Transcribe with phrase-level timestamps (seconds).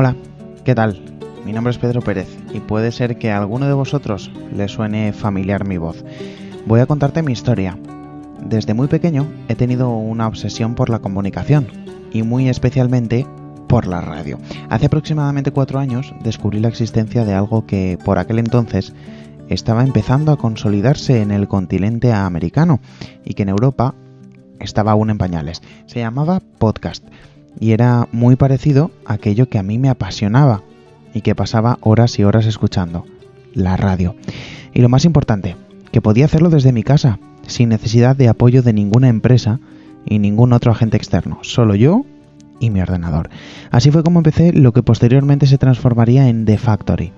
[0.00, 0.14] Hola,
[0.64, 1.02] ¿qué tal?
[1.44, 5.12] Mi nombre es Pedro Pérez y puede ser que a alguno de vosotros le suene
[5.12, 6.04] familiar mi voz.
[6.66, 7.76] Voy a contarte mi historia.
[8.40, 11.66] Desde muy pequeño he tenido una obsesión por la comunicación
[12.12, 13.26] y muy especialmente
[13.66, 14.38] por la radio.
[14.70, 18.94] Hace aproximadamente cuatro años descubrí la existencia de algo que por aquel entonces
[19.48, 22.78] estaba empezando a consolidarse en el continente americano
[23.24, 23.96] y que en Europa
[24.60, 25.60] estaba aún en pañales.
[25.86, 27.04] Se llamaba podcast
[27.60, 30.62] y era muy parecido a aquello que a mí me apasionaba
[31.14, 33.04] y que pasaba horas y horas escuchando,
[33.54, 34.14] la radio.
[34.72, 35.56] Y lo más importante,
[35.90, 39.58] que podía hacerlo desde mi casa, sin necesidad de apoyo de ninguna empresa
[40.04, 42.04] y ningún otro agente externo, solo yo
[42.60, 43.30] y mi ordenador.
[43.70, 47.12] Así fue como empecé lo que posteriormente se transformaría en The Factory,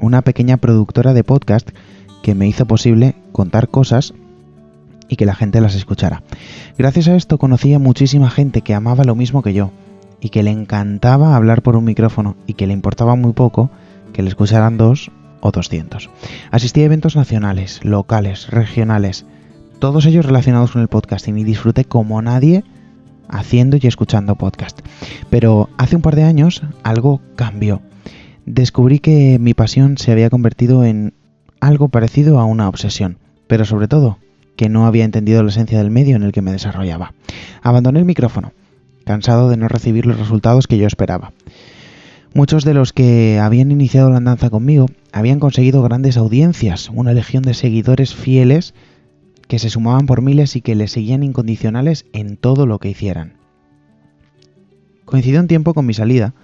[0.00, 1.70] una pequeña productora de podcast
[2.22, 4.14] que me hizo posible contar cosas
[5.08, 6.22] y que la gente las escuchara.
[6.78, 9.70] Gracias a esto conocí a muchísima gente que amaba lo mismo que yo
[10.20, 13.70] y que le encantaba hablar por un micrófono y que le importaba muy poco
[14.12, 16.10] que le escucharan dos o doscientos.
[16.50, 19.26] Asistí a eventos nacionales, locales, regionales,
[19.78, 22.64] todos ellos relacionados con el podcasting y disfruté como nadie
[23.28, 24.80] haciendo y escuchando podcast.
[25.30, 27.82] Pero hace un par de años algo cambió.
[28.46, 31.14] Descubrí que mi pasión se había convertido en
[31.60, 33.18] algo parecido a una obsesión,
[33.48, 34.18] pero sobre todo
[34.56, 37.14] que no había entendido la esencia del medio en el que me desarrollaba.
[37.62, 38.52] Abandoné el micrófono,
[39.04, 41.32] cansado de no recibir los resultados que yo esperaba.
[42.34, 47.42] Muchos de los que habían iniciado la andanza conmigo habían conseguido grandes audiencias, una legión
[47.42, 48.74] de seguidores fieles
[49.48, 53.34] que se sumaban por miles y que le seguían incondicionales en todo lo que hicieran.
[55.04, 56.34] Coincidió un tiempo con mi salida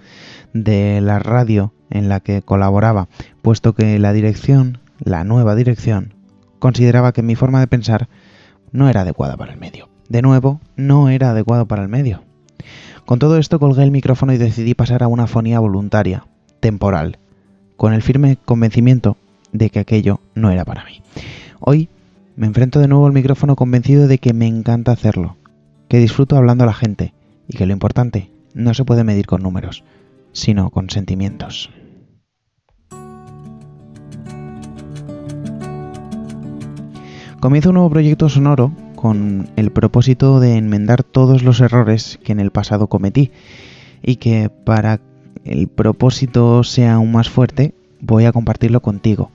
[0.53, 3.09] de la radio en la que colaboraba,
[3.41, 6.13] puesto que la dirección, la nueva dirección,
[6.63, 8.07] consideraba que mi forma de pensar
[8.71, 9.89] no era adecuada para el medio.
[10.07, 12.23] De nuevo, no era adecuado para el medio.
[13.05, 16.23] Con todo esto colgué el micrófono y decidí pasar a una fonía voluntaria,
[16.61, 17.17] temporal,
[17.75, 19.17] con el firme convencimiento
[19.51, 21.01] de que aquello no era para mí.
[21.59, 21.89] Hoy
[22.37, 25.35] me enfrento de nuevo al micrófono convencido de que me encanta hacerlo,
[25.89, 27.13] que disfruto hablando a la gente
[27.45, 29.83] y que lo importante no se puede medir con números,
[30.31, 31.69] sino con sentimientos.
[37.43, 42.39] Comienzo un nuevo proyecto sonoro con el propósito de enmendar todos los errores que en
[42.39, 43.31] el pasado cometí
[44.01, 45.01] y que para
[45.43, 49.29] el propósito sea aún más fuerte voy a compartirlo contigo,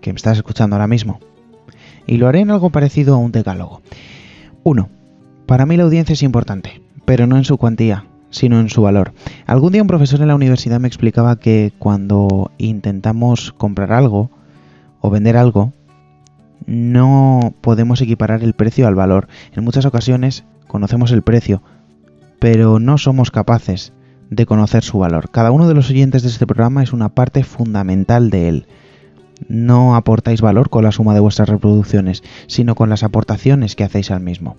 [0.00, 1.20] que me estás escuchando ahora mismo.
[2.06, 3.82] Y lo haré en algo parecido a un decálogo.
[4.62, 4.88] 1.
[5.44, 9.12] Para mí la audiencia es importante, pero no en su cuantía, sino en su valor.
[9.44, 14.30] Algún día un profesor en la universidad me explicaba que cuando intentamos comprar algo
[15.02, 15.74] o vender algo,
[16.66, 19.28] no podemos equiparar el precio al valor.
[19.52, 21.62] En muchas ocasiones conocemos el precio,
[22.38, 23.92] pero no somos capaces
[24.30, 25.30] de conocer su valor.
[25.30, 28.66] Cada uno de los oyentes de este programa es una parte fundamental de él.
[29.48, 34.10] No aportáis valor con la suma de vuestras reproducciones, sino con las aportaciones que hacéis
[34.10, 34.56] al mismo.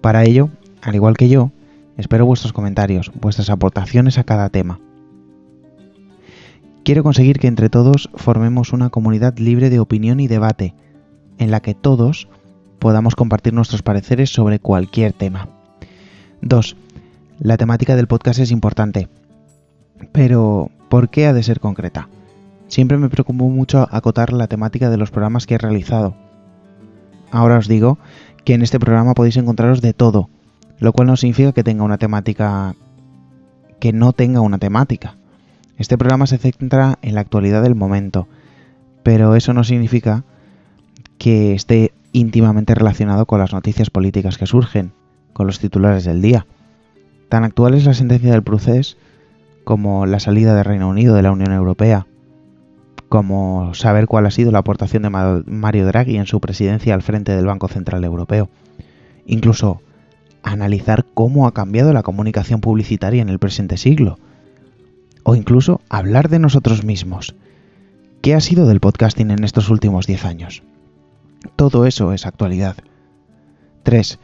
[0.00, 0.50] Para ello,
[0.82, 1.52] al igual que yo,
[1.96, 4.80] espero vuestros comentarios, vuestras aportaciones a cada tema.
[6.84, 10.74] Quiero conseguir que entre todos formemos una comunidad libre de opinión y debate,
[11.38, 12.28] en la que todos
[12.78, 15.48] podamos compartir nuestros pareceres sobre cualquier tema.
[16.42, 16.76] 2.
[17.38, 19.08] La temática del podcast es importante.
[20.12, 22.08] Pero, ¿por qué ha de ser concreta?
[22.68, 26.14] Siempre me preocupó mucho acotar la temática de los programas que he realizado.
[27.30, 27.98] Ahora os digo
[28.44, 30.28] que en este programa podéis encontraros de todo,
[30.78, 32.74] lo cual no significa que tenga una temática
[33.80, 35.16] que no tenga una temática.
[35.78, 38.26] Este programa se centra en la actualidad del momento,
[39.02, 40.24] pero eso no significa
[41.18, 44.92] que esté íntimamente relacionado con las noticias políticas que surgen,
[45.32, 46.46] con los titulares del día.
[47.28, 48.96] Tan actual es la sentencia del procés
[49.64, 52.06] como la salida del Reino Unido de la Unión Europea,
[53.08, 57.34] como saber cuál ha sido la aportación de Mario Draghi en su presidencia al frente
[57.34, 58.48] del Banco Central Europeo.
[59.26, 59.82] Incluso
[60.42, 64.18] analizar cómo ha cambiado la comunicación publicitaria en el presente siglo.
[65.24, 67.34] O incluso hablar de nosotros mismos.
[68.22, 70.62] ¿Qué ha sido del podcasting en estos últimos 10 años?
[71.54, 72.76] Todo eso es actualidad.
[73.82, 74.18] 3.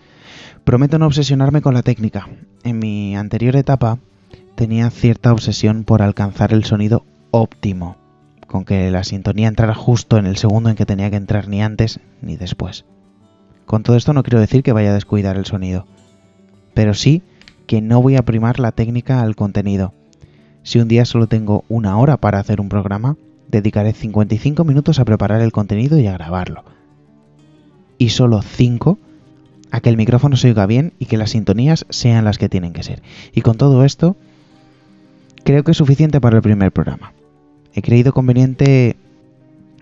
[0.65, 2.29] Prometo no obsesionarme con la técnica.
[2.65, 3.99] En mi anterior etapa
[4.55, 7.97] tenía cierta obsesión por alcanzar el sonido óptimo,
[8.47, 11.63] con que la sintonía entrara justo en el segundo en que tenía que entrar ni
[11.63, 12.85] antes ni después.
[13.67, 15.87] Con todo esto no quiero decir que vaya a descuidar el sonido,
[16.75, 17.23] pero sí
[17.67, 19.95] que no voy a primar la técnica al contenido.
[20.63, 23.17] Si un día solo tengo una hora para hacer un programa,
[23.49, 26.65] dedicaré 55 minutos a preparar el contenido y a grabarlo
[28.03, 28.99] y solo 5
[29.71, 32.73] a que el micrófono se oiga bien y que las sintonías sean las que tienen
[32.73, 33.01] que ser.
[33.33, 34.17] Y con todo esto,
[35.45, 37.13] creo que es suficiente para el primer programa.
[37.73, 38.97] He creído conveniente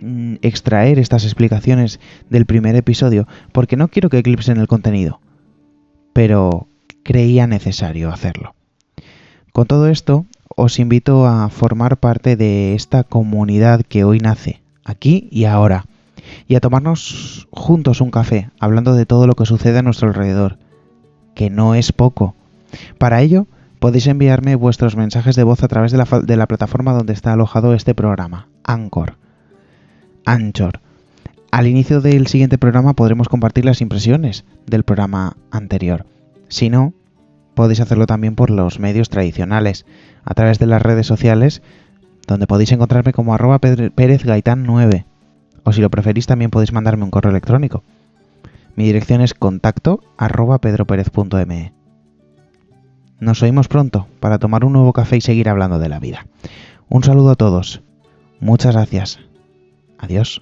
[0.02, 5.18] mm, extraer estas explicaciones del primer episodio porque no quiero que eclipsen el contenido,
[6.12, 6.68] pero
[7.02, 8.54] creía necesario hacerlo.
[9.54, 10.26] Con todo esto,
[10.56, 15.86] os invito a formar parte de esta comunidad que hoy nace, aquí y ahora,
[16.50, 20.58] y a tomarnos juntos un café, hablando de todo lo que sucede a nuestro alrededor,
[21.36, 22.34] que no es poco.
[22.98, 23.46] Para ello,
[23.78, 27.94] podéis enviarme vuestros mensajes de voz a través de la, plataforma donde está alojado este
[27.94, 29.14] programa, Anchor.
[30.26, 30.80] Anchor.
[31.52, 36.04] Al inicio del siguiente programa podremos compartir las impresiones del programa anterior.
[36.48, 36.94] Si no,
[37.54, 39.86] podéis hacerlo también por los medios tradicionales,
[40.24, 41.62] a través de las redes sociales,
[42.26, 45.06] donde podéis encontrarme como arroba Gaitán 9
[45.64, 47.82] O si lo preferís también podéis mandarme un correo electrónico.
[48.76, 50.00] Mi dirección es contacto
[50.60, 51.72] pedroperez.me.
[53.20, 56.26] Nos oímos pronto para tomar un nuevo café y seguir hablando de la vida.
[56.88, 57.82] Un saludo a todos.
[58.40, 59.20] Muchas gracias.
[59.98, 60.40] Adiós.